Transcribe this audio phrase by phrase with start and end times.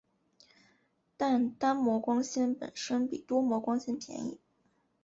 [1.15, 4.39] 但单模光纤本身比多模光纤便宜。